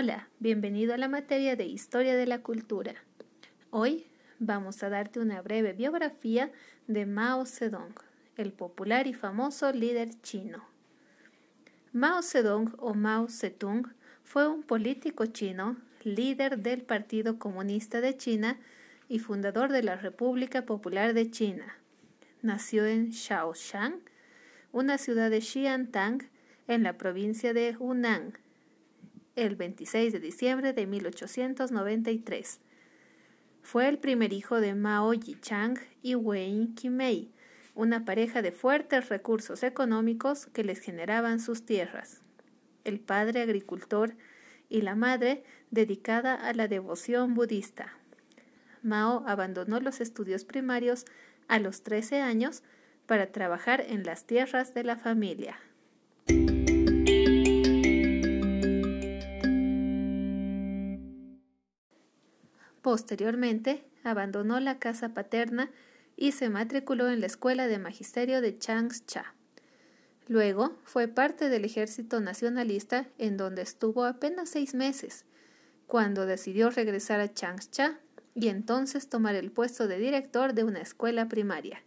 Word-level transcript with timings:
Hola, 0.00 0.28
bienvenido 0.38 0.94
a 0.94 0.96
la 0.96 1.08
materia 1.08 1.56
de 1.56 1.64
Historia 1.64 2.14
de 2.14 2.24
la 2.24 2.38
Cultura. 2.38 2.94
Hoy 3.70 4.06
vamos 4.38 4.84
a 4.84 4.90
darte 4.90 5.18
una 5.18 5.42
breve 5.42 5.72
biografía 5.72 6.52
de 6.86 7.04
Mao 7.04 7.44
Zedong, 7.46 7.94
el 8.36 8.52
popular 8.52 9.08
y 9.08 9.12
famoso 9.12 9.72
líder 9.72 10.10
chino. 10.22 10.64
Mao 11.92 12.22
Zedong 12.22 12.76
o 12.78 12.94
Mao 12.94 13.26
Zedong 13.26 13.92
fue 14.22 14.46
un 14.46 14.62
político 14.62 15.26
chino, 15.26 15.76
líder 16.04 16.58
del 16.60 16.82
Partido 16.82 17.40
Comunista 17.40 18.00
de 18.00 18.16
China 18.16 18.56
y 19.08 19.18
fundador 19.18 19.72
de 19.72 19.82
la 19.82 19.96
República 19.96 20.64
Popular 20.64 21.12
de 21.12 21.28
China. 21.28 21.76
Nació 22.40 22.86
en 22.86 23.10
Shaoxiang, 23.10 23.98
una 24.70 24.96
ciudad 24.96 25.28
de 25.28 25.40
Xiantang, 25.40 26.30
en 26.68 26.84
la 26.84 26.92
provincia 26.92 27.52
de 27.52 27.74
Hunan, 27.76 28.38
el 29.38 29.54
26 29.54 30.12
de 30.12 30.20
diciembre 30.20 30.72
de 30.72 30.86
1893. 30.86 32.60
Fue 33.62 33.88
el 33.88 33.98
primer 33.98 34.32
hijo 34.32 34.60
de 34.60 34.74
Mao 34.74 35.14
Yichang 35.14 35.78
y 36.02 36.16
Wei 36.16 36.70
Qimei, 36.74 37.30
una 37.74 38.04
pareja 38.04 38.42
de 38.42 38.50
fuertes 38.50 39.08
recursos 39.08 39.62
económicos 39.62 40.46
que 40.46 40.64
les 40.64 40.80
generaban 40.80 41.38
sus 41.38 41.64
tierras. 41.64 42.22
El 42.82 42.98
padre 42.98 43.42
agricultor 43.42 44.16
y 44.68 44.82
la 44.82 44.96
madre 44.96 45.44
dedicada 45.70 46.34
a 46.34 46.52
la 46.52 46.66
devoción 46.66 47.34
budista. 47.34 47.96
Mao 48.82 49.22
abandonó 49.26 49.78
los 49.80 50.00
estudios 50.00 50.44
primarios 50.44 51.04
a 51.46 51.60
los 51.60 51.82
13 51.82 52.20
años 52.20 52.62
para 53.06 53.30
trabajar 53.30 53.84
en 53.88 54.02
las 54.02 54.26
tierras 54.26 54.74
de 54.74 54.82
la 54.82 54.96
familia. 54.96 55.58
Posteriormente, 62.88 63.84
abandonó 64.02 64.60
la 64.60 64.78
casa 64.78 65.10
paterna 65.10 65.70
y 66.16 66.32
se 66.32 66.48
matriculó 66.48 67.10
en 67.10 67.20
la 67.20 67.26
Escuela 67.26 67.66
de 67.66 67.78
Magisterio 67.78 68.40
de 68.40 68.58
Changsha. 68.58 69.34
Luego 70.26 70.74
fue 70.84 71.06
parte 71.06 71.50
del 71.50 71.66
Ejército 71.66 72.18
Nacionalista, 72.22 73.06
en 73.18 73.36
donde 73.36 73.60
estuvo 73.60 74.06
apenas 74.06 74.48
seis 74.48 74.74
meses, 74.74 75.26
cuando 75.86 76.24
decidió 76.24 76.70
regresar 76.70 77.20
a 77.20 77.30
Changsha 77.30 78.00
y 78.34 78.48
entonces 78.48 79.10
tomar 79.10 79.34
el 79.34 79.52
puesto 79.52 79.86
de 79.86 79.98
director 79.98 80.54
de 80.54 80.64
una 80.64 80.80
escuela 80.80 81.28
primaria. 81.28 81.82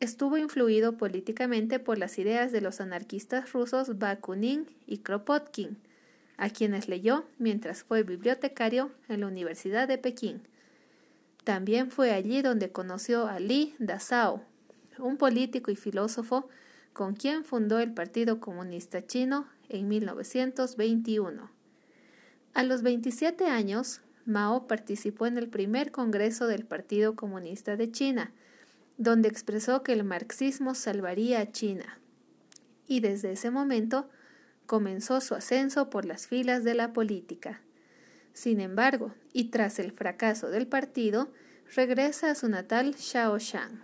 Estuvo 0.00 0.38
influido 0.38 0.96
políticamente 0.96 1.78
por 1.78 1.98
las 1.98 2.18
ideas 2.18 2.52
de 2.52 2.62
los 2.62 2.80
anarquistas 2.80 3.52
rusos 3.52 3.98
Bakunin 3.98 4.66
y 4.86 5.00
Kropotkin, 5.00 5.76
a 6.40 6.48
quienes 6.48 6.88
leyó 6.88 7.26
mientras 7.38 7.84
fue 7.84 8.02
bibliotecario 8.02 8.90
en 9.08 9.20
la 9.20 9.26
Universidad 9.26 9.86
de 9.86 9.98
Pekín. 9.98 10.40
También 11.44 11.90
fue 11.90 12.12
allí 12.12 12.40
donde 12.40 12.72
conoció 12.72 13.26
a 13.26 13.38
Li 13.38 13.74
Dazhao, 13.78 14.42
un 14.98 15.18
político 15.18 15.70
y 15.70 15.76
filósofo 15.76 16.48
con 16.94 17.14
quien 17.14 17.44
fundó 17.44 17.78
el 17.78 17.92
Partido 17.92 18.40
Comunista 18.40 19.06
Chino 19.06 19.48
en 19.68 19.88
1921. 19.88 21.50
A 22.54 22.62
los 22.62 22.82
27 22.82 23.46
años, 23.46 24.00
Mao 24.24 24.66
participó 24.66 25.26
en 25.26 25.36
el 25.36 25.48
primer 25.48 25.92
Congreso 25.92 26.46
del 26.46 26.64
Partido 26.64 27.16
Comunista 27.16 27.76
de 27.76 27.92
China, 27.92 28.32
donde 28.96 29.28
expresó 29.28 29.82
que 29.82 29.92
el 29.92 30.04
marxismo 30.04 30.74
salvaría 30.74 31.40
a 31.40 31.52
China. 31.52 31.98
Y 32.88 33.00
desde 33.00 33.32
ese 33.32 33.50
momento 33.50 34.08
comenzó 34.70 35.20
su 35.20 35.34
ascenso 35.34 35.90
por 35.90 36.04
las 36.04 36.28
filas 36.28 36.62
de 36.62 36.74
la 36.74 36.92
política. 36.92 37.60
Sin 38.34 38.60
embargo, 38.60 39.12
y 39.32 39.46
tras 39.46 39.80
el 39.80 39.90
fracaso 39.90 40.48
del 40.48 40.68
partido, 40.68 41.32
regresa 41.74 42.30
a 42.30 42.36
su 42.36 42.48
natal 42.48 42.94
Shaoxiang. 42.94 43.82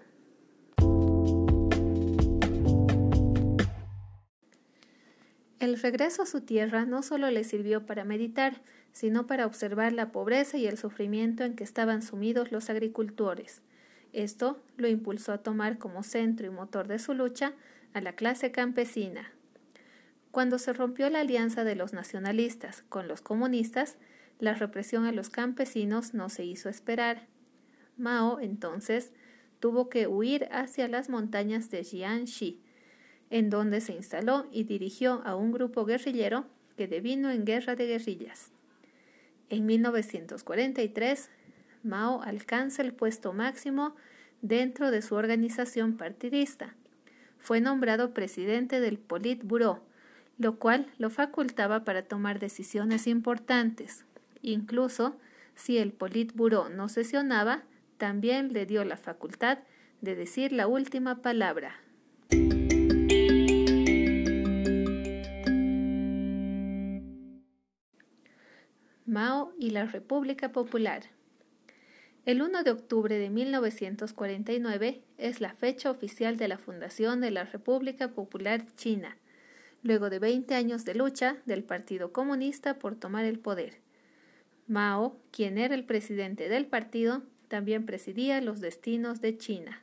El 5.58 5.76
regreso 5.82 6.22
a 6.22 6.26
su 6.26 6.42
tierra 6.42 6.84
no 6.84 7.02
solo 7.02 7.32
le 7.32 7.42
sirvió 7.42 7.84
para 7.84 8.04
meditar, 8.04 8.62
sino 8.92 9.26
para 9.26 9.46
observar 9.46 9.92
la 9.92 10.12
pobreza 10.12 10.56
y 10.56 10.68
el 10.68 10.78
sufrimiento 10.78 11.42
en 11.42 11.56
que 11.56 11.64
estaban 11.64 12.00
sumidos 12.00 12.52
los 12.52 12.70
agricultores. 12.70 13.60
Esto 14.12 14.62
lo 14.76 14.86
impulsó 14.86 15.32
a 15.32 15.38
tomar 15.38 15.78
como 15.78 16.04
centro 16.04 16.46
y 16.46 16.50
motor 16.50 16.86
de 16.86 17.00
su 17.00 17.12
lucha 17.12 17.54
a 17.92 18.00
la 18.00 18.12
clase 18.12 18.52
campesina, 18.52 19.32
cuando 20.36 20.58
se 20.58 20.74
rompió 20.74 21.08
la 21.08 21.20
alianza 21.20 21.64
de 21.64 21.74
los 21.76 21.94
nacionalistas 21.94 22.84
con 22.90 23.08
los 23.08 23.22
comunistas, 23.22 23.96
la 24.38 24.52
represión 24.52 25.06
a 25.06 25.12
los 25.12 25.30
campesinos 25.30 26.12
no 26.12 26.28
se 26.28 26.44
hizo 26.44 26.68
esperar. 26.68 27.26
Mao, 27.96 28.38
entonces, 28.38 29.12
tuvo 29.60 29.88
que 29.88 30.06
huir 30.06 30.46
hacia 30.52 30.88
las 30.88 31.08
montañas 31.08 31.70
de 31.70 31.84
Jiangxi, 31.84 32.60
en 33.30 33.48
donde 33.48 33.80
se 33.80 33.94
instaló 33.94 34.46
y 34.52 34.64
dirigió 34.64 35.22
a 35.24 35.36
un 35.36 35.52
grupo 35.52 35.86
guerrillero 35.86 36.44
que 36.76 36.86
devino 36.86 37.30
en 37.30 37.46
guerra 37.46 37.74
de 37.74 37.86
guerrillas. 37.86 38.52
En 39.48 39.64
1943, 39.64 41.30
Mao 41.82 42.20
alcanza 42.20 42.82
el 42.82 42.92
puesto 42.92 43.32
máximo 43.32 43.96
dentro 44.42 44.90
de 44.90 45.00
su 45.00 45.14
organización 45.14 45.96
partidista. 45.96 46.74
Fue 47.38 47.62
nombrado 47.62 48.12
presidente 48.12 48.80
del 48.80 48.98
Politburo, 48.98 49.86
lo 50.38 50.58
cual 50.58 50.86
lo 50.98 51.10
facultaba 51.10 51.84
para 51.84 52.02
tomar 52.02 52.38
decisiones 52.38 53.06
importantes. 53.06 54.04
Incluso 54.42 55.16
si 55.54 55.78
el 55.78 55.92
Politburo 55.92 56.68
no 56.68 56.88
sesionaba, 56.88 57.62
también 57.96 58.52
le 58.52 58.66
dio 58.66 58.84
la 58.84 58.96
facultad 58.96 59.58
de 60.02 60.14
decir 60.14 60.52
la 60.52 60.66
última 60.66 61.22
palabra. 61.22 61.80
Mao 69.06 69.52
y 69.58 69.70
la 69.70 69.86
República 69.86 70.52
Popular. 70.52 71.04
El 72.26 72.42
1 72.42 72.64
de 72.64 72.72
octubre 72.72 73.16
de 73.18 73.30
1949 73.30 75.00
es 75.16 75.40
la 75.40 75.54
fecha 75.54 75.90
oficial 75.90 76.36
de 76.36 76.48
la 76.48 76.58
fundación 76.58 77.20
de 77.20 77.30
la 77.30 77.44
República 77.44 78.08
Popular 78.08 78.66
China 78.74 79.16
luego 79.82 80.10
de 80.10 80.18
20 80.18 80.54
años 80.54 80.84
de 80.84 80.94
lucha 80.94 81.36
del 81.46 81.64
Partido 81.64 82.12
Comunista 82.12 82.78
por 82.78 82.96
tomar 82.96 83.24
el 83.24 83.38
poder. 83.38 83.78
Mao, 84.68 85.16
quien 85.30 85.58
era 85.58 85.74
el 85.74 85.84
presidente 85.84 86.48
del 86.48 86.66
partido, 86.66 87.22
también 87.48 87.86
presidía 87.86 88.40
los 88.40 88.60
destinos 88.60 89.20
de 89.20 89.38
China. 89.38 89.82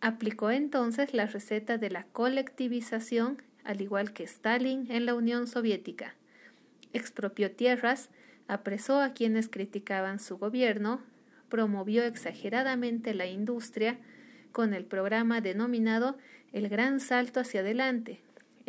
Aplicó 0.00 0.50
entonces 0.50 1.12
la 1.12 1.26
receta 1.26 1.76
de 1.76 1.90
la 1.90 2.04
colectivización, 2.04 3.42
al 3.64 3.82
igual 3.82 4.14
que 4.14 4.24
Stalin 4.24 4.90
en 4.90 5.04
la 5.04 5.14
Unión 5.14 5.46
Soviética. 5.46 6.14
Expropió 6.94 7.50
tierras, 7.52 8.08
apresó 8.48 9.00
a 9.00 9.12
quienes 9.12 9.48
criticaban 9.48 10.18
su 10.18 10.38
gobierno, 10.38 11.02
promovió 11.50 12.04
exageradamente 12.04 13.12
la 13.12 13.26
industria 13.26 13.98
con 14.52 14.72
el 14.72 14.86
programa 14.86 15.42
denominado 15.42 16.16
El 16.52 16.68
Gran 16.70 17.00
Salto 17.00 17.40
hacia 17.40 17.60
adelante, 17.60 18.20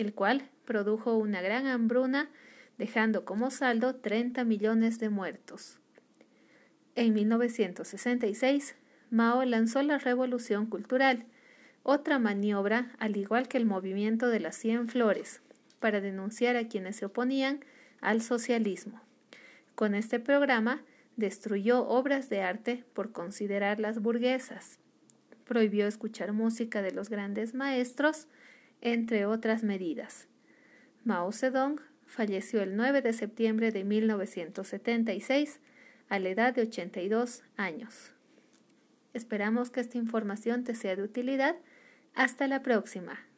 el 0.02 0.14
cual 0.14 0.50
produjo 0.66 1.16
una 1.16 1.42
gran 1.42 1.68
hambruna, 1.68 2.30
dejando 2.78 3.26
como 3.26 3.52
saldo 3.52 3.96
30 3.96 4.44
millones 4.44 5.00
de 5.00 5.10
muertos. 5.10 5.80
En 6.96 7.14
1966, 7.14 8.76
Mao 9.10 9.46
lanzó 9.46 9.82
la 9.82 9.98
Revolución 9.98 10.66
Cultural, 10.66 11.26
otra 11.84 12.20
maniobra 12.20 12.92
al 13.00 13.18
igual 13.18 13.48
que 13.48 13.58
el 13.58 13.66
movimiento 13.66 14.28
de 14.28 14.40
las 14.40 14.56
Cien 14.56 14.88
Flores, 14.88 15.42
para 15.80 16.02
denunciar 16.02 16.56
a 16.56 16.68
quienes 16.68 16.98
se 16.98 17.06
oponían 17.06 17.64
al 18.02 18.22
socialismo. 18.22 19.02
Con 19.76 19.96
este 19.96 20.20
programa 20.20 20.84
destruyó 21.16 21.88
obras 21.88 22.30
de 22.30 22.42
arte 22.42 22.84
por 22.94 23.12
considerarlas 23.12 24.02
burguesas, 24.02 24.80
prohibió 25.46 25.88
escuchar 25.88 26.34
música 26.34 26.82
de 26.82 26.92
los 26.92 27.10
grandes 27.10 27.54
maestros, 27.54 28.28
entre 28.82 29.26
otras 29.26 29.64
medidas. 29.64 30.28
Mao 31.04 31.32
Zedong 31.32 31.80
falleció 32.06 32.62
el 32.62 32.76
9 32.76 33.02
de 33.02 33.14
septiembre 33.14 33.72
de 33.72 33.84
1976 33.84 35.60
a 36.10 36.20
la 36.20 36.30
edad 36.30 36.54
de 36.54 36.64
82 36.64 37.44
años. 37.56 38.12
Esperamos 39.14 39.72
que 39.72 39.80
esta 39.80 39.98
información 39.98 40.64
te 40.64 40.76
sea 40.76 40.96
de 40.96 41.04
utilidad. 41.04 41.56
Hasta 42.14 42.48
la 42.48 42.62
próxima. 42.62 43.31